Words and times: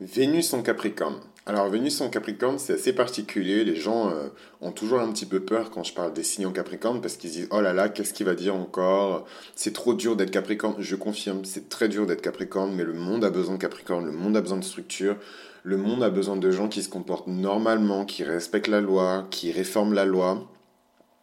Vénus 0.00 0.52
en 0.52 0.60
Capricorne. 0.60 1.16
Alors 1.46 1.70
Vénus 1.70 2.02
en 2.02 2.10
Capricorne, 2.10 2.58
c'est 2.58 2.74
assez 2.74 2.92
particulier. 2.92 3.64
Les 3.64 3.76
gens 3.76 4.10
euh, 4.10 4.28
ont 4.60 4.70
toujours 4.70 5.00
un 5.00 5.10
petit 5.10 5.24
peu 5.24 5.40
peur 5.40 5.70
quand 5.70 5.84
je 5.84 5.94
parle 5.94 6.12
des 6.12 6.22
signes 6.22 6.44
en 6.44 6.52
Capricorne 6.52 7.00
parce 7.00 7.16
qu'ils 7.16 7.30
disent 7.30 7.48
oh 7.50 7.62
là 7.62 7.72
là, 7.72 7.88
qu'est-ce 7.88 8.12
qu'il 8.12 8.26
va 8.26 8.34
dire 8.34 8.54
encore? 8.54 9.26
C'est 9.54 9.72
trop 9.72 9.94
dur 9.94 10.14
d'être 10.14 10.30
Capricorne. 10.30 10.74
Je 10.80 10.96
confirme, 10.96 11.46
c'est 11.46 11.70
très 11.70 11.88
dur 11.88 12.06
d'être 12.06 12.20
Capricorne, 12.20 12.74
mais 12.74 12.84
le 12.84 12.92
monde 12.92 13.24
a 13.24 13.30
besoin 13.30 13.54
de 13.54 13.60
Capricorne, 13.60 14.04
le 14.04 14.12
monde 14.12 14.36
a 14.36 14.42
besoin 14.42 14.58
de 14.58 14.64
structure, 14.64 15.16
le 15.62 15.78
monde 15.78 16.02
a 16.02 16.10
besoin 16.10 16.36
de 16.36 16.50
gens 16.50 16.68
qui 16.68 16.82
se 16.82 16.90
comportent 16.90 17.28
normalement, 17.28 18.04
qui 18.04 18.22
respectent 18.22 18.68
la 18.68 18.82
loi, 18.82 19.26
qui 19.30 19.50
réforment 19.50 19.94
la 19.94 20.04
loi, 20.04 20.46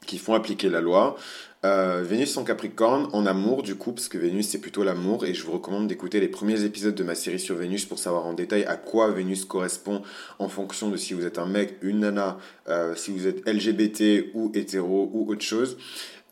qui 0.06 0.18
font 0.18 0.34
appliquer 0.34 0.70
la 0.70 0.82
loi. 0.82 1.18
Euh, 1.66 2.04
Vénus 2.04 2.36
en 2.36 2.44
Capricorne, 2.44 3.08
en 3.14 3.26
amour 3.26 3.64
du 3.64 3.76
coup, 3.76 3.94
parce 3.94 4.10
que 4.10 4.18
Vénus 4.18 4.50
c'est 4.50 4.60
plutôt 4.60 4.84
l'amour, 4.84 5.26
et 5.26 5.34
je 5.34 5.44
vous 5.44 5.54
recommande 5.54 5.88
d'écouter 5.88 6.20
les 6.20 6.28
premiers 6.28 6.66
épisodes 6.66 6.94
de 6.94 7.04
ma 7.04 7.16
série 7.16 7.40
sur 7.40 7.56
Vénus 7.56 7.86
pour 7.86 8.00
savoir 8.00 8.26
en 8.26 8.34
détail 8.34 8.66
à 8.66 8.76
quoi 8.76 9.10
Vénus 9.12 9.46
correspond 9.46 10.02
en 10.40 10.50
fonction 10.50 10.90
de 10.90 10.98
si 10.98 11.14
vous 11.14 11.26
êtes 11.26 11.38
un 11.38 11.46
mec, 11.46 11.78
une 11.82 12.02
nana, 12.02 12.38
euh, 12.68 12.96
si 12.96 13.12
vous 13.12 13.28
êtes 13.28 13.48
LGBT 13.48 14.32
ou 14.34 14.52
hétéro 14.54 15.10
ou 15.14 15.32
autre 15.32 15.42
chose. 15.42 15.78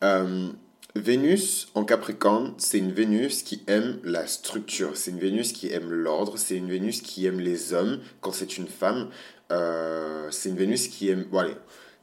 Euh, 0.04 0.48
Vénus 0.94 1.68
en 1.74 1.84
Capricorne, 1.84 2.52
c'est 2.58 2.76
une 2.76 2.92
Vénus 2.92 3.42
qui 3.42 3.62
aime 3.68 4.00
la 4.04 4.26
structure, 4.26 4.98
c'est 4.98 5.12
une 5.12 5.18
Vénus 5.18 5.52
qui 5.52 5.72
aime 5.72 5.90
l'ordre, 5.90 6.36
c'est 6.36 6.56
une 6.56 6.68
Vénus 6.68 7.00
qui 7.00 7.24
aime 7.24 7.40
les 7.40 7.72
hommes 7.72 8.00
quand 8.20 8.32
c'est 8.32 8.58
une 8.58 8.66
femme, 8.66 9.08
c'est 9.48 10.50
une 10.50 10.56
Vénus 10.56 10.88
qui 10.88 11.08
aime... 11.08 11.24
Bon 11.30 11.38
allez, 11.38 11.54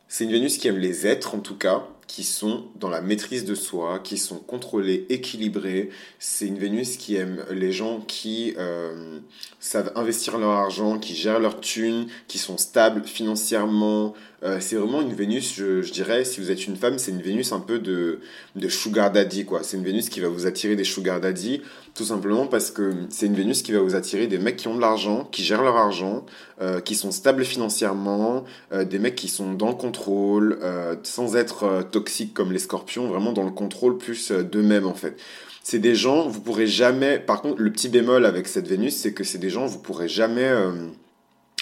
c'est 0.10 0.26
une 0.26 0.32
Vénus 0.32 0.58
qui 0.58 0.68
aime 0.68 0.80
les 0.80 1.08
êtres 1.08 1.36
en 1.36 1.40
tout 1.40 1.56
cas, 1.56 1.88
qui 2.10 2.24
sont 2.24 2.64
dans 2.76 2.90
la 2.90 3.02
maîtrise 3.02 3.46
de 3.46 3.54
soi, 3.54 4.00
qui 4.00 4.18
sont 4.18 4.40
contrôlés, 4.40 5.06
équilibrés. 5.10 5.92
C'est 6.18 6.48
une 6.48 6.58
Vénus 6.58 6.98
qui 6.98 7.16
aime 7.16 7.46
les 7.52 7.72
gens 7.72 8.02
qui 8.02 8.56
euh, 8.58 9.20
savent 9.60 9.92
investir 9.96 10.40
leur 10.40 10.50
argent, 10.50 10.98
qui 10.98 11.16
gèrent 11.16 11.40
leur 11.40 11.62
thune, 11.62 12.08
qui 12.28 12.40
sont 12.40 12.58
stables 12.58 13.04
financièrement. 13.04 14.16
Euh, 14.42 14.58
c'est 14.60 14.76
vraiment 14.76 15.02
une 15.02 15.14
Vénus, 15.14 15.54
je, 15.56 15.92
dirais, 15.92 16.26
si 16.26 16.40
vous 16.40 16.50
êtes 16.50 16.66
une 16.66 16.78
femme, 16.78 16.98
c'est 16.98 17.12
une 17.12 17.22
Vénus 17.22 17.52
un 17.52 17.60
peu 17.60 17.78
de, 17.78 18.22
de 18.56 18.70
sugar 18.70 19.12
daddy, 19.12 19.46
quoi. 19.46 19.62
C'est 19.62 19.78
une 19.78 19.84
Vénus 19.84 20.10
qui 20.10 20.20
va 20.20 20.30
vous 20.30 20.48
attirer 20.48 20.76
des 20.76 20.86
sugar 20.86 21.20
daddy, 21.20 21.62
tout 21.94 22.06
simplement 22.06 22.48
parce 22.48 22.72
que 22.72 22.92
c'est 23.10 23.28
une 23.28 23.36
Vénus 23.36 23.62
qui 23.62 23.72
va 23.72 23.82
vous 23.82 23.96
attirer 23.96 24.26
des 24.26 24.40
mecs 24.40 24.56
qui 24.56 24.68
ont 24.68 24.76
de 24.76 24.82
l'argent, 24.82 25.26
qui 25.26 25.44
gèrent 25.44 25.62
leur 25.62 25.78
argent, 25.78 26.26
euh, 26.62 26.80
qui 26.80 26.96
sont 26.96 27.12
stables 27.12 27.46
financièrement, 27.46 28.46
des 28.74 28.98
mecs 28.98 29.16
qui 29.16 29.28
sont 29.28 29.54
dans 29.54 29.68
le 29.68 29.76
contrôle, 29.76 30.58
sans 31.04 31.36
être 31.36 31.86
toxiques 32.00 32.34
comme 32.34 32.54
les 32.54 32.60
scorpions, 32.60 33.08
vraiment 33.08 33.34
dans 33.34 33.44
le 33.44 33.52
contrôle 33.52 33.98
plus 33.98 34.32
euh, 34.32 34.42
d'eux-mêmes 34.42 34.88
en 34.88 34.94
fait. 34.94 35.18
C'est 35.62 35.80
des 35.80 35.96
gens, 35.96 36.28
vous 36.30 36.40
pourrez 36.40 36.66
jamais, 36.66 37.20
par 37.20 37.42
contre 37.42 37.62
le 37.62 37.72
petit 37.72 37.90
bémol 37.90 38.26
avec 38.26 38.48
cette 38.48 38.68
Vénus, 38.68 38.96
c'est 38.96 39.14
que 39.14 39.26
c'est 39.26 39.38
des 39.38 39.50
gens, 39.50 39.66
vous 39.66 39.80
pourrez 39.80 40.08
jamais 40.08 40.48
euh, 40.48 40.88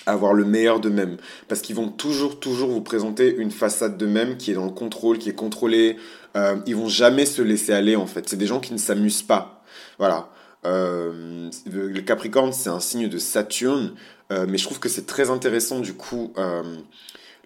avoir 0.05 0.33
le 0.33 0.45
meilleur 0.45 0.79
d'eux-mêmes. 0.79 1.17
Parce 1.47 1.61
qu'ils 1.61 1.75
vont 1.75 1.89
toujours, 1.89 2.39
toujours 2.39 2.69
vous 2.69 2.81
présenter 2.81 3.35
une 3.35 3.49
façade 3.49 3.97
d'eux-mêmes 3.97 4.37
qui 4.37 4.51
est 4.51 4.53
dans 4.53 4.65
le 4.65 4.71
contrôle, 4.71 5.17
qui 5.17 5.29
est 5.29 5.35
contrôlée. 5.35 5.97
Euh, 6.35 6.57
ils 6.67 6.75
vont 6.75 6.87
jamais 6.87 7.25
se 7.25 7.41
laisser 7.41 7.73
aller 7.73 7.95
en 7.95 8.05
fait. 8.05 8.29
C'est 8.29 8.37
des 8.37 8.45
gens 8.45 8.59
qui 8.59 8.73
ne 8.73 8.77
s'amusent 8.77 9.23
pas. 9.23 9.63
Voilà. 9.97 10.29
le 10.63 11.99
Capricorne, 12.01 12.53
c'est 12.53 12.69
un 12.69 12.79
signe 12.79 13.09
de 13.09 13.17
Saturne, 13.17 13.95
mais 14.29 14.57
je 14.57 14.63
trouve 14.63 14.79
que 14.79 14.89
c'est 14.89 15.07
très 15.07 15.31
intéressant 15.31 15.79
du 15.79 15.93
coup 15.93 16.33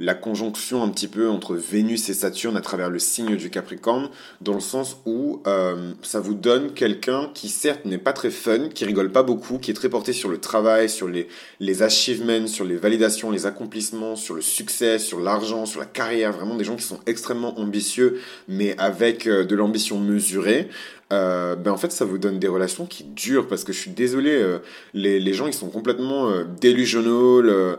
la 0.02 0.16
conjonction 0.16 0.82
un 0.82 0.90
petit 0.90 1.08
peu 1.08 1.30
entre 1.30 1.56
Vénus 1.56 2.10
et 2.10 2.16
Saturne 2.16 2.58
à 2.58 2.62
travers 2.62 2.90
le 2.90 2.98
signe 2.98 3.36
du 3.36 3.52
Capricorne, 3.52 4.10
dans 4.42 4.56
le 4.56 4.60
sens 4.60 4.98
où 5.06 5.42
euh, 5.46 5.94
ça 6.02 6.20
vous 6.20 6.34
donne 6.34 6.74
quelqu'un 6.74 7.30
qui 7.36 7.50
certes 7.50 7.86
n'est 7.86 8.00
pas 8.00 8.12
très 8.12 8.32
fun, 8.32 8.70
qui 8.70 8.84
rigole 8.84 9.12
pas 9.12 9.22
beaucoup, 9.22 9.60
qui 9.60 9.70
est 9.70 9.76
très 9.76 9.90
porté 9.90 10.12
sur 10.12 10.30
le 10.30 10.40
travail, 10.40 10.90
sur 10.90 11.08
les, 11.08 11.28
les 11.60 11.84
achievements, 11.84 12.48
sur 12.48 12.66
les 12.66 12.78
validations, 12.78 13.30
les 13.30 13.46
accomplissements, 13.46 14.16
sur 14.16 14.34
le 14.34 14.42
succès, 14.42 14.98
sur 14.98 15.20
l'argent, 15.20 15.68
sur 15.68 15.80
la 15.80 15.86
carrière, 15.86 16.32
vraiment 16.32 16.56
des 16.56 16.64
gens 16.64 16.76
qui 16.76 16.84
sont 16.84 17.00
extrêmement 17.06 17.60
ambitieux, 17.60 18.20
mais 18.48 18.76
avec 18.80 19.28
euh, 19.28 19.46
de 19.46 19.56
l'ambition 19.56 20.00
mesurée. 20.00 20.68
Euh, 21.12 21.56
ben 21.56 21.72
en 21.72 21.78
fait 21.78 21.92
ça 21.92 22.06
vous 22.06 22.18
donne 22.18 22.40
des 22.40 22.48
relations 22.48 22.86
qui 22.86 23.04
durent 23.04 23.48
parce 23.48 23.66
que 23.66 23.74
je 23.74 23.80
suis 23.80 23.92
désolé 23.92 24.32
euh, 24.32 24.60
les, 24.94 25.20
les, 25.20 25.34
gens 25.34 25.46
ils 25.46 25.54
sont 25.54 25.70
complètement 25.70 26.30
euh, 26.30 26.46
delusional 26.62 27.78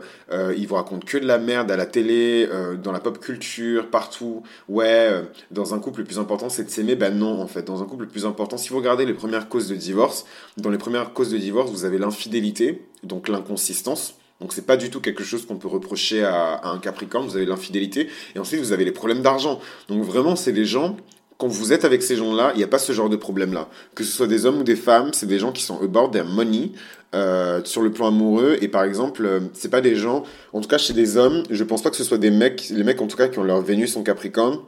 ils 0.55 0.67
vous 0.67 0.75
racontent 0.75 1.05
que 1.05 1.17
de 1.17 1.25
la 1.25 1.39
merde 1.39 1.71
à 1.71 1.75
la 1.75 1.85
télé 1.85 2.47
dans 2.83 2.91
la 2.91 2.99
pop 2.99 3.19
culture 3.19 3.89
partout. 3.89 4.43
Ouais 4.67 5.09
dans 5.51 5.73
un 5.73 5.79
couple 5.79 5.99
le 5.99 6.05
plus 6.05 6.19
important 6.19 6.49
c'est 6.49 6.63
de 6.63 6.69
s'aimer. 6.69 6.95
Ben 6.95 7.17
non 7.17 7.41
en 7.41 7.47
fait. 7.47 7.63
Dans 7.63 7.81
un 7.81 7.85
couple 7.85 8.03
le 8.03 8.09
plus 8.09 8.25
important 8.25 8.57
si 8.57 8.69
vous 8.69 8.77
regardez 8.77 9.05
les 9.05 9.13
premières 9.13 9.49
causes 9.49 9.69
de 9.69 9.75
divorce 9.75 10.25
dans 10.57 10.69
les 10.69 10.77
premières 10.77 11.13
causes 11.13 11.31
de 11.31 11.37
divorce 11.37 11.71
vous 11.71 11.85
avez 11.85 11.97
l'infidélité 11.97 12.81
donc 13.03 13.27
l'inconsistance. 13.27 14.15
Donc 14.41 14.53
c'est 14.53 14.65
pas 14.65 14.77
du 14.77 14.89
tout 14.89 14.99
quelque 14.99 15.23
chose 15.23 15.45
qu'on 15.45 15.55
peut 15.55 15.67
reprocher 15.67 16.23
à, 16.23 16.67
un 16.67 16.79
Capricorne. 16.79 17.25
Vous 17.27 17.37
avez 17.37 17.45
l'infidélité. 17.45 18.09
Et 18.35 18.39
ensuite 18.39 18.59
vous 18.59 18.71
avez 18.71 18.85
les 18.85 18.91
problèmes 18.91 19.21
d'argent. 19.21 19.59
Donc 19.87 20.03
vraiment 20.03 20.35
c'est 20.35 20.51
des 20.51 20.65
gens 20.65 20.97
quand 21.37 21.47
vous 21.47 21.73
êtes 21.73 21.85
avec 21.85 22.03
ces 22.03 22.15
gens-là, 22.15 22.51
il 22.55 22.57
n'y 22.57 22.63
a 22.63 22.67
pas 22.67 22.79
ce 22.79 22.91
genre 22.91 23.09
de 23.09 23.15
problème-là. 23.15 23.67
Que 23.95 24.03
ce 24.03 24.11
soit 24.11 24.27
des 24.27 24.45
hommes 24.45 24.59
ou 24.59 24.63
des 24.63 24.75
femmes, 24.75 25.11
c'est 25.13 25.25
des 25.25 25.39
gens 25.39 25.51
qui 25.51 25.63
sont 25.63 25.81
about 25.81 26.09
their 26.09 26.25
money 26.25 26.71
euh, 27.15 27.61
sur 27.63 27.81
le 27.81 27.91
plan 27.91 28.07
amoureux. 28.07 28.57
Et 28.61 28.67
par 28.67 28.83
exemple, 28.83 29.25
euh, 29.25 29.39
c'est 29.53 29.69
pas 29.69 29.81
des 29.81 29.95
gens, 29.95 30.23
en 30.51 30.61
tout 30.61 30.67
cas 30.67 30.77
chez 30.77 30.93
des 30.93 31.17
hommes, 31.17 31.43
je 31.49 31.63
pense 31.63 31.81
pas 31.81 31.89
que 31.89 31.95
ce 31.95 32.03
soit 32.03 32.17
des 32.17 32.31
mecs, 32.31 32.69
les 32.69 32.83
mecs 32.83 33.01
en 33.01 33.07
tout 33.07 33.17
cas 33.17 33.27
qui 33.27 33.39
ont 33.39 33.43
leur 33.43 33.61
Vénus 33.61 33.95
en 33.97 34.03
Capricorne, 34.03 34.59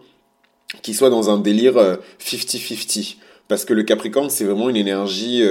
qui 0.81 0.93
soient 0.93 1.09
dans 1.09 1.29
un 1.29 1.37
délire 1.37 1.75
50-50. 2.19 2.99
Euh, 2.99 3.15
Parce 3.47 3.65
que 3.65 3.73
le 3.73 3.83
Capricorne, 3.83 4.29
c'est 4.29 4.43
vraiment 4.43 4.69
une 4.69 4.75
énergie 4.75 5.43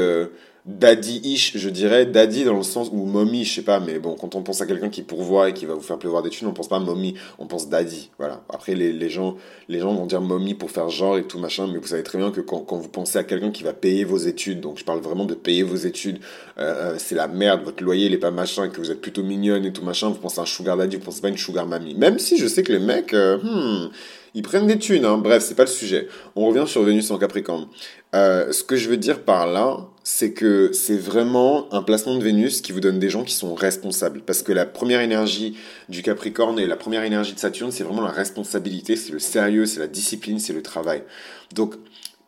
daddy-ish, 0.67 1.59
je 1.59 1.69
dirais, 1.69 2.07
daddy 2.07 2.45
dans 2.45 2.57
le 2.57 2.63
sens, 2.63 2.89
ou 2.91 3.05
mommy, 3.05 3.45
je 3.45 3.55
sais 3.57 3.63
pas, 3.63 3.81
mais 3.81 3.99
bon, 3.99 4.15
quand 4.15 4.35
on 4.35 4.43
pense 4.43 4.63
à 4.63 4.67
quelqu'un 4.67 4.89
qui 4.89 5.03
pourvoit 5.03 5.51
et 5.51 5.53
qui 5.53 5.67
va 5.67 5.75
vous 5.75 5.83
faire 5.83 5.99
pleuvoir 5.99 6.23
des 6.23 6.31
thunes, 6.31 6.49
on 6.49 6.55
pense 6.55 6.69
pas 6.69 6.79
mommy, 6.79 7.15
on 7.39 7.47
pense 7.47 7.69
daddy, 7.69 8.11
voilà. 8.19 8.43
Après, 8.49 8.75
les, 8.75 8.93
les, 8.93 9.11
gens, 9.11 9.37
les 9.69 9.81
gens 9.81 9.95
vont 9.95 10.07
dire 10.07 10.23
mommy 10.23 10.55
pour 10.55 10.71
faire 10.71 10.89
genre 10.89 11.19
et 11.19 11.25
tout 11.25 11.39
machin, 11.39 11.69
mais 11.71 11.79
vous 11.79 11.87
savez 11.87 12.03
très 12.03 12.17
bien 12.17 12.31
que 12.31 12.41
quand, 12.41 12.61
quand 12.61 12.79
vous 12.79 12.89
pensez 12.89 13.19
à 13.19 13.25
quelqu'un 13.25 13.51
qui 13.51 13.63
va 13.63 13.75
payer 13.75 14.05
vos 14.05 14.17
études, 14.17 14.61
donc 14.61 14.79
je 14.79 14.85
parle 14.85 15.01
vraiment 15.01 15.27
de 15.27 15.35
payer 15.35 15.63
vos 15.63 15.77
études, 15.77 16.21
euh, 16.59 16.95
euh 16.95 16.95
c'est 16.99 17.15
la 17.15 17.29
merde, 17.29 17.63
votre 17.63 17.83
loyer 17.85 18.07
il 18.07 18.15
est 18.15 18.19
pas 18.19 18.31
machin, 18.31 18.69
que 18.69 18.79
vous 18.79 18.91
êtes 18.91 19.03
plutôt 19.03 19.23
mignonne 19.23 19.67
et 19.67 19.73
tout 19.73 19.85
machin, 19.85 20.09
vous 20.09 20.15
pensez 20.15 20.39
à 20.41 20.45
un 20.45 20.47
sugar 20.47 20.79
daddy, 20.79 20.97
vous 20.97 21.05
pensez 21.05 21.21
pas 21.21 21.29
à 21.29 21.31
une 21.31 21.37
sugar 21.37 21.67
mamie. 21.67 21.95
Même 21.95 22.19
si 22.19 22.39
je 22.39 22.47
sais 22.47 22.63
que 22.63 22.73
les 22.73 22.79
mecs, 22.79 23.13
euh, 23.13 23.37
hmm, 23.37 23.91
ils 24.35 24.43
prennent 24.43 24.67
des 24.67 24.79
thunes, 24.79 25.05
hein. 25.05 25.19
bref, 25.19 25.45
c'est 25.45 25.55
pas 25.55 25.65
le 25.65 25.69
sujet. 25.69 26.09
On 26.37 26.47
revient 26.47 26.67
sur 26.67 26.83
Vénus 26.83 27.11
en 27.11 27.19
Capricorne. 27.19 27.69
Euh, 28.15 28.51
ce 28.53 28.65
que 28.65 28.77
je 28.77 28.89
veux 28.89 28.97
dire 28.97 29.23
par 29.23 29.47
là, 29.47 29.89
c'est 30.05 30.33
que 30.33 30.71
c'est 30.73 30.99
vraiment 30.99 31.73
un 31.73 31.83
placement 31.83 32.17
de 32.17 32.23
Vénus 32.23 32.61
qui 32.61 32.73
vous 32.73 32.81
donne 32.81 32.99
des 32.99 33.09
gens 33.09 33.25
qui 33.25 33.35
sont 33.35 33.55
responsables. 33.55 34.21
Parce 34.21 34.43
que 34.43 34.53
la 34.53 34.67
première 34.67 35.01
énergie 35.01 35.57
du 35.89 36.03
Capricorne 36.03 36.61
et 36.61 36.67
la 36.67 36.77
première 36.77 37.05
énergie 37.05 37.33
de 37.33 37.39
Saturne, 37.39 37.73
c'est 37.73 37.85
vraiment 37.85 38.03
la 38.03 38.11
responsabilité, 38.11 38.97
c'est 38.97 39.13
le 39.13 39.19
sérieux, 39.19 39.65
c'est 39.65 39.81
la 39.81 39.89
discipline, 39.89 40.39
c'est 40.39 40.53
le 40.53 40.63
travail. 40.63 41.03
Donc, 41.55 41.75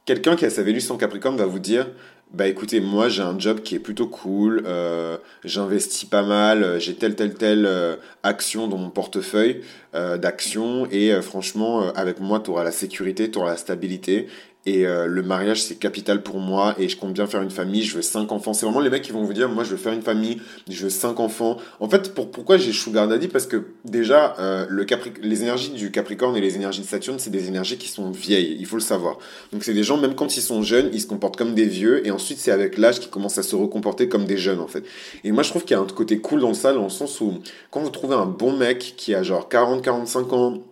quelqu'un 0.06 0.37
qui 0.37 0.47
a 0.47 0.50
sa 0.50 0.62
Vénus 0.62 0.91
en 0.91 0.97
Capricorne 0.97 1.37
va 1.37 1.44
vous 1.44 1.59
dire, 1.59 1.87
bah 2.32 2.48
écoutez, 2.48 2.81
moi 2.81 3.09
j'ai 3.09 3.22
un 3.22 3.38
job 3.38 3.60
qui 3.60 3.76
est 3.76 3.78
plutôt 3.78 4.08
cool, 4.08 4.64
euh, 4.66 5.16
j'investis 5.44 6.08
pas 6.08 6.22
mal, 6.22 6.81
j'ai 6.81 6.94
telle 6.94 7.14
telle 7.14 7.34
telle 7.34 7.66
euh, 7.66 7.97
action 8.25 8.66
dans 8.66 8.78
mon 8.78 8.91
portefeuille 8.91 9.62
euh, 9.94 10.19
d'action 10.19 10.88
et 10.91 11.12
euh, 11.12 11.22
franchement 11.22 11.93
avec 11.94 12.19
moi 12.19 12.41
tu 12.41 12.50
auras 12.50 12.64
la 12.64 12.72
sécurité, 12.72 13.31
tu 13.31 13.38
auras 13.38 13.50
la 13.50 13.56
stabilité 13.56 14.26
et 14.66 14.84
euh, 14.84 15.06
le 15.06 15.22
mariage, 15.22 15.62
c'est 15.62 15.77
capital 15.77 16.25
pour 16.25 16.41
moi. 16.41 16.75
Et 16.78 16.88
je 16.88 16.97
compte 16.97 17.12
bien 17.12 17.28
faire 17.28 17.41
une 17.41 17.50
famille. 17.50 17.84
Je 17.84 17.94
veux 17.94 18.03
cinq 18.03 18.32
enfants. 18.32 18.53
C'est 18.53 18.66
vraiment 18.66 18.81
les 18.81 18.91
mecs 18.91 19.03
qui 19.03 19.12
vont 19.12 19.22
vous 19.22 19.32
dire, 19.32 19.49
moi, 19.49 19.62
je 19.62 19.71
veux 19.71 19.77
faire 19.77 19.93
une 19.93 20.03
famille. 20.03 20.41
Je 20.69 20.82
veux 20.82 20.91
cinq 20.91 21.21
enfants. 21.21 21.56
En 21.78 21.88
fait, 21.88 22.12
pour, 22.12 22.32
pourquoi 22.32 22.56
j'ai 22.56 22.72
Sugar 22.72 23.06
Daddy? 23.06 23.28
Parce 23.28 23.47
que 23.47 23.62
déjà, 23.84 24.34
euh, 24.41 24.66
le 24.69 24.84
Capri 24.84 25.12
les 25.22 25.43
énergies 25.43 25.71
du 25.71 25.93
Capricorne 25.93 26.37
et 26.37 26.41
les 26.41 26.56
énergies 26.56 26.81
de 26.81 26.87
Saturne, 26.87 27.21
c'est 27.21 27.31
des 27.31 27.47
énergies 27.47 27.78
qui 27.78 27.88
sont 27.88 28.10
vieilles. 28.10 28.56
Il 28.59 28.66
faut 28.66 28.76
le 28.76 28.82
savoir. 28.82 29.19
Donc, 29.53 29.62
c'est 29.62 29.75
des 29.75 29.84
gens, 29.84 29.99
même 29.99 30.16
quand 30.16 30.37
ils 30.37 30.43
sont 30.43 30.62
jeunes, 30.62 30.91
ils 30.93 31.00
se 31.00 31.06
comportent 31.06 31.37
comme 31.37 31.55
des 31.55 31.66
vieux. 31.66 32.05
Et 32.05 32.10
ensuite, 32.10 32.38
c'est 32.38 32.50
avec 32.50 32.76
l'âge 32.76 32.99
qu'ils 32.99 33.10
commencent 33.10 33.38
à 33.38 33.44
se 33.44 33.55
recomporter 33.55 34.09
comme 34.09 34.25
des 34.25 34.37
jeunes, 34.37 34.59
en 34.59 34.66
fait. 34.66 34.84
Et 35.22 35.31
moi, 35.31 35.44
je 35.44 35.50
trouve 35.50 35.62
qu'il 35.62 35.76
y 35.76 35.78
a 35.78 35.81
un 35.81 35.87
côté 35.87 36.19
cool 36.19 36.41
dans 36.41 36.55
ça, 36.55 36.73
dans 36.73 36.82
le 36.82 36.91
sens 36.91 37.20
où, 37.20 37.35
quand 37.70 37.81
vous 37.81 37.91
trouvez 37.91 38.17
un 38.17 38.26
bon 38.26 38.56
mec 38.56 38.94
qui 38.96 39.14
a 39.14 39.23
genre 39.23 39.49
40, 39.49 39.81
45 39.82 40.32
ans, 40.32 40.62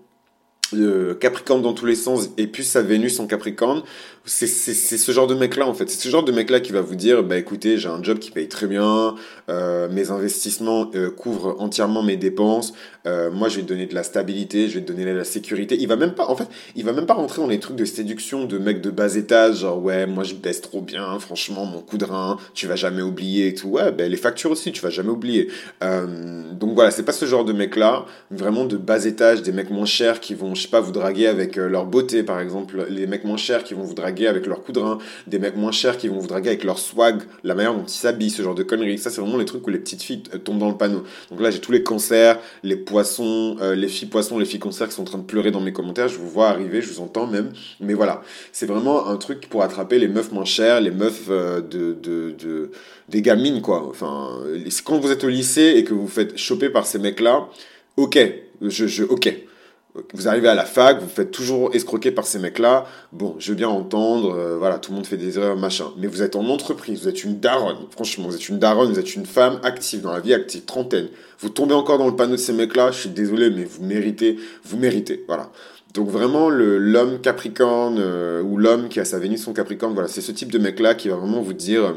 Capricorne 1.21 1.63
dans 1.63 1.73
tous 1.73 1.87
les 1.87 1.95
sens 1.95 2.31
et 2.39 2.47
puis 2.47 2.65
sa 2.65 2.83
Vénus 2.83 3.21
en 3.21 3.27
Capricorne, 3.27 3.83
c'est 4.27 4.47
ce 4.47 5.13
genre 5.13 5.27
de 5.27 5.35
mec 5.35 5.57
là 5.57 5.67
en 5.67 5.75
fait. 5.75 5.91
C'est 5.91 6.01
ce 6.01 6.09
genre 6.09 6.25
de 6.25 6.33
mec 6.33 6.49
là 6.49 6.61
qui 6.61 6.73
va 6.73 6.81
vous 6.81 6.95
dire 6.95 7.23
bah 7.23 7.37
écoutez 7.37 7.77
j'ai 7.77 7.89
un 7.89 8.03
job 8.03 8.19
qui 8.19 8.31
paye 8.31 8.49
très 8.49 8.67
bien, 8.67 9.15
euh, 9.51 9.89
mes 9.91 10.11
investissements 10.11 10.91
euh, 10.95 11.11
couvrent 11.11 11.57
entièrement 11.59 12.03
mes 12.03 12.17
dépenses, 12.17 12.73
euh, 13.07 13.31
moi 13.31 13.49
je 13.49 13.57
vais 13.57 13.63
te 13.63 13.69
donner 13.69 13.87
de 13.87 13.95
la 13.95 14.03
stabilité, 14.03 14.69
je 14.69 14.79
vais 14.79 14.85
te 14.85 14.91
donner 14.91 15.05
de 15.05 15.17
la 15.17 15.25
sécurité. 15.25 15.77
Il 15.79 15.89
va 15.89 15.97
même 15.97 16.15
pas 16.15 16.27
en 16.27 16.37
fait 16.37 16.49
il 16.75 16.85
va 16.85 16.93
même 16.93 17.07
pas 17.07 17.15
rentrer 17.15 17.43
dans 17.43 17.49
les 17.49 17.61
trucs 17.61 17.77
de 17.77 17.85
séduction 17.85 18.47
de 18.47 18.57
mecs 18.57 18.81
de 18.81 18.91
bas 18.91 19.15
étage 19.15 19.59
genre 19.59 19.83
ouais 19.83 20.07
moi 20.07 20.25
je 20.25 20.35
baisse 20.35 20.63
trop 20.63 20.81
bien 20.81 21.19
franchement 21.19 21.67
mon 21.67 21.81
coup 21.81 21.99
de 21.99 22.07
rein 22.07 22.39
tu 22.55 22.67
vas 22.67 22.77
jamais 22.77 23.03
oublier 23.03 23.49
et 23.49 23.55
tout 23.55 23.69
ouais 23.69 23.93
ben 23.93 24.11
les 24.11 24.17
factures 24.17 24.53
aussi 24.53 24.73
tu 24.73 24.81
vas 24.81 24.91
jamais 24.91 25.11
oublier. 25.11 25.49
donc 25.83 26.75
voilà 26.75 26.91
c'est 26.91 27.03
pas 27.03 27.13
ce 27.13 27.27
genre 27.27 27.45
de 27.45 27.53
mec 27.53 27.77
là 27.77 28.07
vraiment 28.31 28.65
de 28.65 28.79
bas 28.79 29.05
étage 29.05 29.43
des 29.43 29.53
mecs 29.53 29.71
moins 29.71 29.85
chers 29.85 30.21
qui 30.21 30.35
vont 30.35 30.54
je 30.55 30.63
sais 30.63 30.69
pas 30.69 30.81
vous 30.81 30.93
draguer 30.93 31.27
avec 31.27 31.57
leur 31.57 31.87
beauté 31.87 32.23
par 32.23 32.41
exemple 32.41 32.87
les 32.89 33.07
mecs 33.07 33.25
moins 33.25 33.37
chers 33.37 33.65
qui 33.65 33.75
vont 33.75 33.83
vous 33.83 33.95
draguer 33.95 34.27
avec 34.27 34.47
leur 34.47 34.63
coup 34.63 34.73
de 34.73 34.81
rein, 34.81 34.99
des 35.27 35.39
mecs 35.39 35.57
moins 35.57 35.73
chers 35.73 35.99
qui 35.99 36.09
vont 36.09 36.19
vous 36.19 36.27
draguer 36.27 36.49
avec 36.49 36.65
leur 36.65 36.79
swag, 36.79 37.23
la 37.43 37.55
manière 37.55 37.75
dont 37.75 37.85
ils 37.85 37.91
s'habillent, 37.91 38.31
ce 38.31 38.43
genre 38.43 38.55
de 38.55 38.63
conneries. 38.63 38.99
Ça, 38.99 39.11
c'est 39.11 39.21
vraiment 39.21 39.37
les 39.37 39.45
trucs 39.45 39.67
où 39.67 39.71
les 39.71 39.79
petites 39.79 40.03
filles 40.03 40.23
euh, 40.35 40.39
tombent 40.39 40.59
dans 40.59 40.69
le 40.69 40.77
panneau. 40.77 41.05
Donc 41.31 41.41
là, 41.41 41.51
j'ai 41.51 41.61
tous 41.61 41.73
les 41.73 41.83
cancers, 41.83 42.39
les 42.63 42.77
poissons, 42.77 43.57
euh, 43.61 43.75
les 43.75 43.89
filles 43.89 44.09
poissons, 44.09 44.39
les 44.39 44.47
filles 44.47 44.61
cancers 44.61 44.89
qui 44.89 44.95
sont 44.95 45.03
en 45.03 45.07
train 45.07 45.19
de 45.19 45.25
pleurer 45.25 45.51
dans 45.51 45.61
mes 45.61 45.73
commentaires. 45.73 46.09
Je 46.09 46.19
vous 46.19 46.29
vois 46.29 46.49
arriver, 46.49 46.83
je 46.83 46.91
vous 46.91 47.01
entends 47.01 47.27
même. 47.27 47.53
Mais 47.81 47.95
voilà, 47.95 48.23
c'est 48.53 48.67
vraiment 48.67 49.09
un 49.09 49.17
truc 49.17 49.49
pour 49.49 49.63
attraper 49.63 49.99
les 49.99 50.09
meufs 50.09 50.33
moins 50.33 50.45
chères, 50.45 50.81
les 50.81 50.91
meufs 50.91 51.29
de, 51.29 51.97
de, 52.03 52.35
de, 52.39 52.71
des 53.09 53.23
gamines, 53.23 53.61
quoi. 53.61 53.87
Enfin, 53.89 54.31
quand 54.85 54.99
vous 54.99 55.11
êtes 55.11 55.25
au 55.25 55.29
lycée 55.29 55.75
et 55.77 55.85
que 55.85 55.95
vous 55.95 56.09
faites 56.09 56.37
choper 56.37 56.71
par 56.71 56.87
ces 56.87 56.99
mecs-là, 56.99 57.49
ok, 57.97 58.19
je, 58.63 59.05
ok. 59.05 59.35
Vous 60.13 60.27
arrivez 60.27 60.49
à 60.49 60.57
la 60.57 60.65
fac, 60.65 61.01
vous 61.01 61.09
faites 61.09 61.31
toujours 61.31 61.73
escroquer 61.73 62.11
par 62.11 62.27
ces 62.27 62.41
mecs-là. 62.41 62.85
Bon, 63.13 63.37
je 63.39 63.51
veux 63.51 63.57
bien 63.57 63.69
entendre, 63.69 64.35
euh, 64.35 64.57
voilà, 64.59 64.79
tout 64.79 64.91
le 64.91 64.97
monde 64.97 65.07
fait 65.07 65.17
des 65.17 65.39
erreurs, 65.39 65.57
machin. 65.57 65.93
Mais 65.99 66.09
vous 66.09 66.21
êtes 66.21 66.35
en 66.35 66.49
entreprise, 66.49 67.03
vous 67.03 67.09
êtes 67.09 67.23
une 67.23 67.39
daronne. 67.39 67.77
Franchement, 67.91 68.27
vous 68.27 68.35
êtes 68.35 68.49
une 68.49 68.59
daronne, 68.59 68.91
vous 68.93 68.99
êtes 68.99 69.15
une 69.15 69.25
femme 69.25 69.61
active, 69.63 70.01
dans 70.01 70.13
la 70.13 70.19
vie 70.19 70.35
active, 70.35 70.65
trentaine. 70.65 71.07
Vous 71.39 71.49
tombez 71.49 71.75
encore 71.75 71.99
dans 71.99 72.09
le 72.09 72.17
panneau 72.17 72.33
de 72.33 72.39
ces 72.39 72.53
mecs-là, 72.53 72.91
je 72.91 73.01
suis 73.03 73.09
désolé, 73.09 73.51
mais 73.51 73.63
vous 73.63 73.85
méritez, 73.85 74.37
vous 74.65 74.77
méritez, 74.77 75.25
voilà. 75.29 75.51
Donc 75.95 76.09
vraiment, 76.09 76.51
l'homme 76.51 77.21
capricorne, 77.21 77.99
euh, 78.01 78.43
ou 78.43 78.57
l'homme 78.57 78.89
qui 78.89 78.99
a 78.99 79.05
sa 79.05 79.21
Vénus 79.21 79.45
son 79.45 79.53
capricorne, 79.53 79.95
voilà, 79.95 80.09
c'est 80.09 80.23
ce 80.23 80.33
type 80.33 80.51
de 80.51 80.59
mec-là 80.59 80.97
qui 80.97 81.09
va 81.09 81.15
vraiment 81.15 81.41
vous 81.41 81.53
dire 81.53 81.95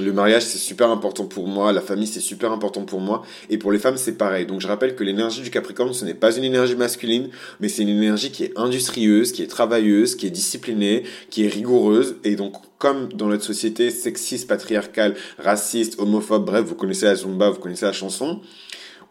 le 0.00 0.12
mariage, 0.12 0.42
c'est 0.42 0.58
super 0.58 0.90
important 0.90 1.24
pour 1.26 1.46
moi. 1.46 1.72
La 1.72 1.80
famille, 1.80 2.06
c'est 2.06 2.20
super 2.20 2.52
important 2.52 2.84
pour 2.84 3.00
moi. 3.00 3.22
Et 3.48 3.58
pour 3.58 3.72
les 3.72 3.78
femmes, 3.78 3.96
c'est 3.96 4.16
pareil. 4.16 4.46
Donc, 4.46 4.60
je 4.60 4.66
rappelle 4.66 4.94
que 4.94 5.04
l'énergie 5.04 5.42
du 5.42 5.50
Capricorne, 5.50 5.92
ce 5.92 6.04
n'est 6.04 6.14
pas 6.14 6.36
une 6.36 6.44
énergie 6.44 6.76
masculine, 6.76 7.30
mais 7.60 7.68
c'est 7.68 7.82
une 7.82 7.88
énergie 7.88 8.30
qui 8.30 8.44
est 8.44 8.52
industrieuse, 8.56 9.32
qui 9.32 9.42
est 9.42 9.46
travailleuse, 9.46 10.16
qui 10.16 10.26
est 10.26 10.30
disciplinée, 10.30 11.04
qui 11.30 11.44
est 11.44 11.48
rigoureuse. 11.48 12.16
Et 12.24 12.36
donc, 12.36 12.54
comme 12.78 13.12
dans 13.12 13.28
notre 13.28 13.44
société 13.44 13.90
sexiste, 13.90 14.48
patriarcale, 14.48 15.14
raciste, 15.38 16.00
homophobe, 16.00 16.46
bref, 16.46 16.64
vous 16.64 16.74
connaissez 16.74 17.06
la 17.06 17.14
Zumba, 17.14 17.50
vous 17.50 17.60
connaissez 17.60 17.84
la 17.84 17.92
chanson, 17.92 18.40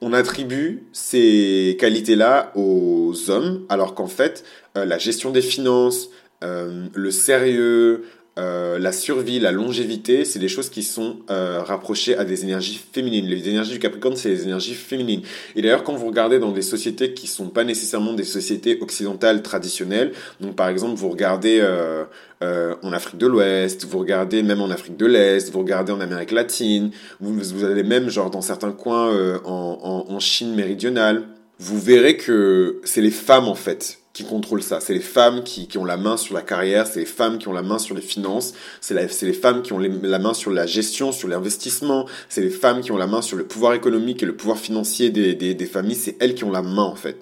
on 0.02 0.14
attribue 0.14 0.84
ces 0.94 1.78
qualités-là 1.80 2.52
aux 2.56 3.30
hommes, 3.30 3.66
alors 3.70 3.96
qu'en 3.96 4.08
fait, 4.08 4.44
euh, 4.78 4.86
la 4.86 4.98
gestion 4.98 5.32
des 5.32 5.42
finances, 5.42 6.10
euh, 6.44 6.88
le 6.94 7.12
sérieux, 7.12 8.06
euh, 8.38 8.80
la 8.80 8.92
survie, 8.92 9.40
la 9.40 9.52
longévité, 9.52 10.24
c'est 10.24 10.40
des 10.40 10.48
choses 10.48 10.70
qui 10.70 10.84
sont 10.84 11.18
euh, 11.30 11.62
rapprochées 11.62 12.18
à 12.18 12.24
des 12.24 12.44
énergies 12.44 12.80
féminines. 12.92 13.26
Les 13.26 13.50
énergies 13.50 13.74
du 13.74 13.80
Capricorne, 13.80 14.16
c'est 14.16 14.30
les 14.30 14.44
énergies 14.44 14.76
féminines. 14.76 15.22
Et 15.56 15.62
d'ailleurs, 15.62 15.84
quand 15.84 15.96
vous 15.96 16.08
regardez 16.08 16.40
dans 16.40 16.52
des 16.52 16.62
sociétés 16.62 17.14
qui 17.14 17.28
sont 17.28 17.50
pas 17.50 17.64
nécessairement 17.64 18.14
des 18.14 18.24
sociétés 18.24 18.78
occidentales 18.82 19.42
traditionnelles, 19.42 20.14
donc 20.40 20.56
par 20.56 20.70
exemple, 20.70 20.96
vous 20.96 21.10
regardez 21.10 21.60
euh, 21.62 22.06
en 22.82 22.94
Afrique 22.94 23.18
de 23.18 23.28
l'Ouest, 23.28 23.86
vous 23.86 24.00
regardez 24.00 24.42
même 24.42 24.62
en 24.62 24.70
Afrique 24.70 24.96
de 24.96 25.06
l'Est, 25.06 25.52
vous 25.52 25.60
regardez 25.60 25.92
en 25.92 26.00
Amérique 26.00 26.32
latine, 26.32 26.92
vous, 27.20 27.66
allez 27.66 27.84
même 27.84 28.10
genre 28.10 28.30
dans 28.30 28.42
certains 28.42 28.72
coins 28.72 29.40
en, 29.44 30.06
en 30.08 30.20
Chine 30.20 30.56
méridionale, 30.56 31.24
vous 31.58 31.80
verrez 31.80 32.16
que 32.16 32.80
c'est 32.86 33.02
les 33.02 33.12
femmes 33.12 33.50
en 33.50 33.56
fait 33.56 33.99
qui 34.14 34.24
contrôlent 34.24 34.64
ça. 34.64 34.80
C'est 34.80 34.94
les 34.94 35.00
femmes 35.00 35.44
qui, 35.44 35.68
qui, 35.68 35.78
ont 35.78 35.86
la 35.86 35.98
main 35.98 36.18
sur 36.18 36.34
la 36.34 36.42
carrière, 36.42 36.88
c'est 36.88 37.00
les 37.00 37.06
femmes 37.06 37.38
qui 37.38 37.48
ont 37.48 37.54
la 37.54 37.62
main 37.62 37.80
sur 37.80 37.96
les 37.96 38.02
finances, 38.02 38.54
c'est 38.82 38.94
les 38.94 39.34
femmes 39.34 39.62
qui 39.62 39.74
ont 39.74 39.80
la 39.80 40.20
main 40.20 40.34
sur 40.34 40.52
la 40.52 40.66
gestion, 40.66 41.12
sur 41.12 41.28
l'investissement, 41.28 42.06
c'est 42.28 42.42
les 42.42 42.50
femmes 42.50 42.82
qui 42.82 42.92
ont 42.92 42.98
la 42.98 43.08
main 43.08 43.22
sur 43.22 43.38
le 43.38 43.46
pouvoir 43.46 43.74
économique 43.74 44.24
et 44.24 44.26
le 44.26 44.36
pouvoir 44.36 44.58
financier 44.58 45.10
des, 45.10 45.36
des, 45.36 45.66
familles, 45.66 45.96
c'est 45.96 46.18
elles 46.20 46.36
qui 46.36 46.44
ont 46.44 46.52
la 46.52 46.62
main 46.62 46.84
en 46.84 46.96
fait. 46.96 47.18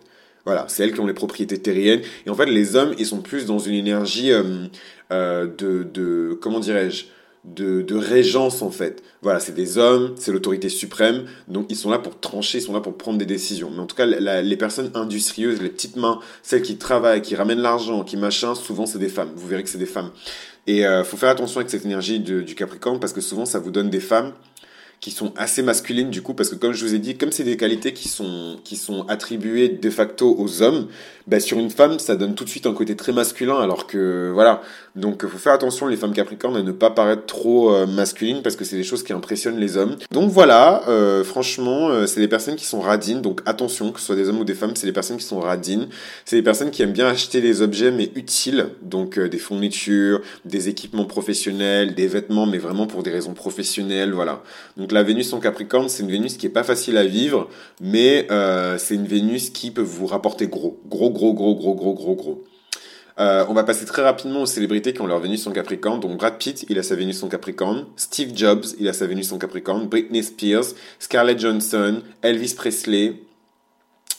Voilà, 0.46 0.66
c'est 0.70 0.84
elles 0.84 0.94
qui 0.94 1.02
ont 1.02 1.08
les 1.08 1.14
propriétés 1.14 1.58
terriennes. 1.58 2.02
Et 2.26 2.30
en 2.30 2.36
fait, 2.36 2.46
les 2.46 2.78
hommes, 2.78 2.94
ils 2.98 3.06
sont 3.06 3.22
plus 3.22 3.46
dans 3.46 3.60
une 3.60 3.74
énergie 3.74 4.32
euh, 4.32 4.68
euh, 5.12 5.46
de, 5.46 5.84
de, 5.84 6.40
comment 6.42 6.62
dirais-je, 6.62 7.08
de, 7.46 7.96
régence 7.96 8.62
en 8.62 8.72
fait. 8.72 9.04
Voilà, 9.22 9.40
c'est 9.40 9.54
des 9.54 9.78
hommes, 9.78 10.14
c'est 10.18 10.32
l'autorité 10.32 10.70
suprême, 10.70 11.26
donc 11.48 11.68
ils 11.70 11.76
sont 11.76 11.90
là 11.90 12.00
pour 12.00 12.20
trancher, 12.20 12.60
ils 12.60 12.62
sont 12.62 12.74
là 12.74 12.82
pour 12.82 12.98
prendre 12.98 13.18
des 13.18 13.26
décisions. 13.26 13.72
Mais 13.72 13.80
en 13.80 13.86
tout 13.86 13.96
cas, 13.96 14.06
les 14.06 14.58
personnes 14.58 14.92
industrieuses, 14.94 15.62
les 15.62 15.70
petites 15.70 15.96
mains, 15.96 16.20
celles 16.44 16.62
qui 16.62 16.78
travaillent, 16.78 17.22
qui 17.22 17.36
ramènent 17.36 17.62
l'argent, 17.62 18.04
qui 18.04 18.18
machin, 18.18 18.56
souvent 18.56 18.86
c'est 18.86 19.00
des 19.00 19.10
femmes. 19.10 19.32
Vous 19.36 19.48
verrez 19.48 19.64
que 19.64 19.70
c'est 19.70 19.78
des 19.78 19.86
femmes. 19.86 20.12
Et 20.68 20.86
euh, 20.86 21.04
faut 21.04 21.16
faire 21.16 21.30
attention 21.30 21.60
avec 21.60 21.70
cette 21.70 21.86
énergie 21.86 22.20
du 22.20 22.56
Capricorne 22.56 23.00
parce 23.00 23.14
que 23.14 23.22
souvent 23.22 23.46
ça 23.46 23.60
vous 23.60 23.72
donne 23.72 23.90
des 23.90 24.02
femmes 24.02 24.34
qui 25.00 25.12
sont 25.12 25.34
assez 25.38 25.62
masculines 25.62 26.10
du 26.10 26.22
coup 26.22 26.34
parce 26.34 26.50
que 26.50 26.56
comme 26.56 26.74
je 26.74 26.86
vous 26.86 26.96
ai 26.96 27.00
dit 27.00 27.18
comme 27.18 27.32
c'est 27.32 27.44
des 27.44 27.58
qualités 27.58 27.94
qui 27.94 28.08
sont 28.08 28.58
qui 28.64 28.76
sont 28.76 29.06
attribuées 29.08 29.70
de 29.70 29.90
facto 29.90 30.36
aux 30.38 30.62
hommes 30.64 30.88
bah, 31.28 31.42
sur 31.42 31.60
une 31.60 31.70
femme 31.70 32.00
ça 32.00 32.16
donne 32.16 32.36
tout 32.36 32.46
de 32.46 32.50
suite 32.50 32.66
un 32.68 32.74
côté 32.74 32.96
très 32.96 33.12
masculin 33.12 33.60
alors 33.60 33.86
que 33.86 34.32
voilà. 34.34 34.62
Donc 34.96 35.28
faut 35.28 35.38
faire 35.38 35.54
attention 35.54 35.86
les 35.86 35.98
femmes 35.98 36.14
capricornes 36.14 36.56
à 36.56 36.64
ne 36.64 36.72
pas 36.72 36.90
paraître 36.90 37.26
trop 37.26 37.72
euh, 37.72 37.86
masculines 37.86 38.42
parce 38.42 38.56
que 38.56 38.66
c'est 38.66 38.78
des 38.78 38.84
choses 38.84 39.04
qui 39.04 39.14
impressionnent 39.14 39.60
les 39.60 39.78
hommes. 39.78 39.98
Donc 40.12 40.32
voilà 40.32 40.88
euh, 40.88 41.24
franchement 41.24 41.90
euh, 41.90 42.08
c'est 42.08 42.22
des 42.22 42.28
personnes 42.30 42.56
qui 42.56 42.66
sont 42.66 42.80
radines 42.80 43.22
donc 43.22 43.42
attention 43.46 43.92
que 43.92 44.00
ce 44.00 44.06
soit 44.08 44.16
des 44.16 44.30
hommes 44.30 44.40
ou 44.40 44.46
des 44.46 44.56
femmes 44.56 44.72
c'est 44.76 44.88
des 44.88 44.94
personnes 44.94 45.18
qui 45.18 45.26
sont 45.26 45.40
radines. 45.40 45.88
C'est 46.24 46.38
des 46.38 46.44
personnes 46.44 46.72
qui 46.72 46.82
aiment 46.82 46.94
bien 46.94 47.08
acheter 47.08 47.42
des 47.42 47.62
objets 47.62 47.92
mais 47.92 48.10
utiles 48.16 48.70
donc 48.82 49.20
des 49.20 49.38
fournitures 49.38 50.22
des 50.46 50.70
équipements 50.70 51.06
professionnels 51.06 51.94
des 51.94 52.08
vêtements 52.08 52.46
mais 52.46 52.58
vraiment 52.58 52.88
pour 52.88 53.04
des 53.04 53.12
raisons 53.12 53.34
professionnelles 53.34 54.14
voilà 54.14 54.42
la 54.94 55.04
Vénus 55.04 55.34
en 55.34 55.40
Capricorne, 55.40 55.90
c'est 55.90 56.04
une 56.04 56.12
Vénus 56.12 56.38
qui 56.38 56.46
est 56.46 56.50
pas 56.50 56.64
facile 56.64 56.98
à 56.98 57.06
vivre, 57.06 57.50
mais 57.82 58.28
euh, 58.32 58.78
c'est 58.78 58.96
une 58.96 59.08
Vénus 59.08 59.50
qui 59.50 59.72
peut 59.72 59.82
vous 59.82 60.06
rapporter 60.06 60.48
gros, 60.48 60.80
gros, 60.86 61.10
gros, 61.10 61.34
gros, 61.34 61.56
gros, 61.56 61.76
gros, 61.76 61.94
gros, 61.94 62.16
gros. 62.16 62.44
Euh, 63.20 63.46
on 63.50 63.54
va 63.54 63.64
passer 63.64 63.86
très 63.86 64.04
rapidement 64.04 64.44
aux 64.44 64.46
célébrités 64.46 64.94
qui 64.94 65.02
ont 65.02 65.08
leur 65.08 65.20
Vénus 65.20 65.48
en 65.48 65.52
Capricorne. 65.52 66.00
Donc 66.00 66.18
Brad 66.18 66.38
Pitt, 66.38 66.66
il 66.70 66.78
a 66.78 66.84
sa 66.84 66.96
Vénus 66.96 67.24
en 67.24 67.30
Capricorne. 67.30 67.86
Steve 67.96 68.32
Jobs, 68.36 68.66
il 68.80 68.88
a 68.88 68.94
sa 68.94 69.08
Vénus 69.08 69.32
en 69.32 69.40
Capricorne. 69.40 69.88
Britney 69.88 70.22
Spears, 70.22 70.66
Scarlett 71.00 71.40
Johansson, 71.40 72.04
Elvis 72.22 72.54
Presley, 72.56 73.16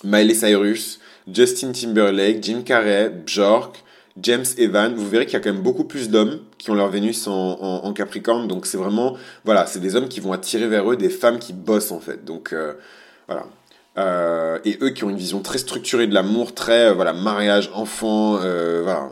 Miley 0.02 0.34
Cyrus, 0.34 0.98
Justin 1.32 1.72
Timberlake, 1.72 2.42
Jim 2.42 2.62
Carrey, 2.64 3.10
Bjork, 3.10 3.84
James 4.22 4.44
Evan, 4.56 4.94
vous 4.94 5.08
verrez 5.08 5.26
qu'il 5.26 5.34
y 5.34 5.36
a 5.36 5.40
quand 5.40 5.52
même 5.52 5.62
beaucoup 5.62 5.84
plus 5.84 6.10
d'hommes 6.10 6.40
qui 6.58 6.70
ont 6.70 6.74
leur 6.74 6.88
Vénus 6.88 7.26
en, 7.26 7.92
Capricorne. 7.92 8.48
Donc 8.48 8.66
c'est 8.66 8.78
vraiment, 8.78 9.16
voilà, 9.44 9.66
c'est 9.66 9.80
des 9.80 9.96
hommes 9.96 10.08
qui 10.08 10.20
vont 10.20 10.32
attirer 10.32 10.66
vers 10.66 10.90
eux 10.90 10.96
des 10.96 11.10
femmes 11.10 11.38
qui 11.38 11.52
bossent 11.52 11.92
en 11.92 12.00
fait. 12.00 12.24
Donc 12.24 12.52
euh, 12.52 12.74
voilà. 13.26 13.46
Euh, 13.96 14.58
et 14.64 14.78
eux 14.80 14.90
qui 14.90 15.04
ont 15.04 15.10
une 15.10 15.16
vision 15.16 15.40
très 15.40 15.58
structurée 15.58 16.06
de 16.06 16.14
l'amour, 16.14 16.54
très, 16.54 16.88
euh, 16.88 16.92
voilà, 16.94 17.12
mariage, 17.12 17.70
enfant, 17.74 18.36
voilà. 18.36 19.10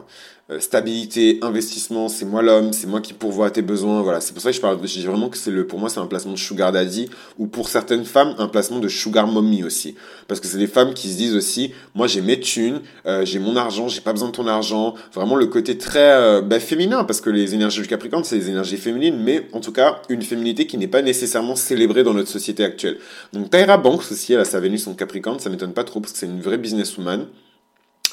Euh, 0.49 0.61
stabilité, 0.61 1.41
investissement, 1.43 2.09
c'est 2.09 2.25
moi 2.25 2.41
l'homme, 2.41 2.73
c'est 2.73 2.87
moi 2.87 3.01
qui 3.01 3.13
pourvois 3.13 3.49
à 3.49 3.51
tes 3.51 3.63
besoins. 3.63 4.01
Voilà, 4.03 4.21
c'est 4.21 4.33
pour 4.33 4.41
ça 4.41 4.51
que 4.51 4.57
je 4.57 4.61
parle. 4.61 4.79
Je 4.81 5.01
dis 5.01 5.05
vraiment 5.05 5.29
que 5.29 5.37
c'est 5.37 5.51
le, 5.51 5.67
pour 5.67 5.81
moi, 5.81 5.89
c'est 5.89 5.99
un 5.99 6.07
placement 6.07 6.35
de 6.35 6.39
sugar 6.39 6.71
daddy 6.71 7.09
ou 7.37 7.49
pour 7.49 7.69
certaines 7.69 8.05
femmes, 8.05 8.33
un 8.39 8.47
placement 8.47 8.79
de 8.79 8.87
sugar 8.87 9.27
mommy 9.27 9.65
aussi, 9.65 9.97
parce 10.29 10.39
que 10.39 10.47
c'est 10.47 10.59
des 10.59 10.69
femmes 10.69 10.95
qui 10.95 11.11
se 11.11 11.17
disent 11.17 11.35
aussi, 11.35 11.73
moi 11.97 12.07
j'ai 12.07 12.21
mes 12.21 12.39
thunes, 12.39 12.81
euh, 13.07 13.25
j'ai 13.25 13.41
mon 13.41 13.57
argent, 13.57 13.89
j'ai 13.89 14.01
pas 14.01 14.13
besoin 14.13 14.29
de 14.29 14.35
ton 14.35 14.47
argent. 14.47 14.95
Vraiment 15.13 15.35
le 15.35 15.47
côté 15.47 15.79
très 15.79 16.13
euh, 16.13 16.43
bah, 16.43 16.61
féminin, 16.61 17.03
parce 17.03 17.21
que 17.21 17.31
les 17.31 17.57
énergies 17.57 17.83
du 17.83 17.89
Capricorne, 17.89 18.23
c'est 18.23 18.39
des 18.39 18.49
énergies 18.49 18.77
féminines, 18.77 19.19
mais 19.21 19.49
en 19.53 19.59
tout 19.59 19.73
cas 19.73 20.01
une 20.09 20.23
féminité 20.23 20.69
qui 20.69 20.79
n'est 20.79 20.87
pas 20.87 21.03
nécessairement 21.03 21.57
célébrée 21.57 22.05
dans 22.05 22.15
notre 22.15 22.31
société 22.31 22.63
actuelle. 22.63 22.99
Donc 23.33 23.51
Tyra 23.51 23.79
Banks 23.79 24.13
aussi, 24.13 24.35
elle 24.35 24.41
a 24.41 24.45
sa 24.45 24.61
Vénus 24.61 24.87
en 24.87 24.95
Capricorne, 24.95 25.41
ça 25.41 25.51
m'étonne 25.51 25.73
pas 25.73 25.83
trop 25.83 25.99
parce 25.99 26.13
que 26.13 26.21
c'est 26.21 26.27
une 26.27 26.41
vraie 26.41 26.59
businesswoman. 26.59 27.27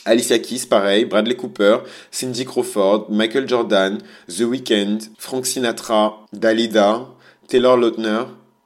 Alicia 0.05 0.39
Keys, 0.39 0.65
pareil, 0.67 1.05
Bradley 1.05 1.35
Cooper, 1.35 1.77
Cindy 2.11 2.45
Crawford, 2.45 3.07
Michael 3.09 3.47
Jordan, 3.47 3.97
The 4.27 4.41
Weeknd, 4.41 4.99
Frank 5.17 5.45
Sinatra, 5.45 6.25
Dalida, 6.33 7.07
Taylor 7.47 7.77
Lautner, 7.77 8.23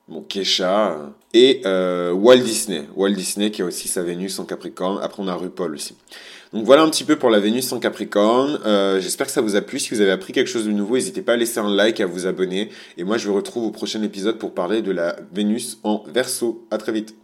bon, 0.07 0.21
Kesha, 0.23 1.13
et 1.33 1.61
euh, 1.65 2.11
Walt 2.13 2.37
Disney. 2.37 2.87
Walt 2.95 3.11
Disney 3.11 3.51
qui 3.51 3.61
a 3.61 3.65
aussi 3.65 3.87
sa 3.87 4.01
Vénus 4.01 4.39
en 4.39 4.45
Capricorne. 4.45 4.99
Après, 5.03 5.21
on 5.21 5.27
a 5.27 5.35
RuPaul 5.35 5.75
aussi. 5.75 5.95
Donc 6.53 6.65
voilà 6.65 6.83
un 6.83 6.89
petit 6.89 7.03
peu 7.03 7.17
pour 7.17 7.29
la 7.29 7.39
Vénus 7.39 7.71
en 7.73 7.79
Capricorne. 7.79 8.59
Euh, 8.65 8.99
j'espère 9.01 9.27
que 9.27 9.33
ça 9.33 9.41
vous 9.41 9.55
a 9.55 9.61
plu. 9.61 9.79
Si 9.79 9.93
vous 9.93 10.01
avez 10.01 10.11
appris 10.11 10.33
quelque 10.33 10.49
chose 10.49 10.65
de 10.65 10.71
nouveau, 10.71 10.95
n'hésitez 10.95 11.21
pas 11.21 11.33
à 11.33 11.35
laisser 11.35 11.59
un 11.59 11.69
like, 11.69 11.99
à 11.99 12.05
vous 12.05 12.25
abonner. 12.25 12.69
Et 12.97 13.03
moi, 13.03 13.17
je 13.17 13.27
vous 13.27 13.35
retrouve 13.35 13.65
au 13.65 13.71
prochain 13.71 14.01
épisode 14.01 14.39
pour 14.39 14.53
parler 14.53 14.81
de 14.81 14.91
la 14.91 15.17
Vénus 15.33 15.77
en 15.83 16.03
Verseau. 16.07 16.65
À 16.71 16.77
très 16.77 16.93
vite. 16.93 17.15